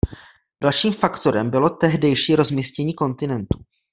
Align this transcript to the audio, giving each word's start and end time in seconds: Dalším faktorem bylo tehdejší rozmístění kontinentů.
Dalším 0.63 0.93
faktorem 0.93 1.49
bylo 1.49 1.69
tehdejší 1.69 2.35
rozmístění 2.35 2.93
kontinentů. 2.93 3.59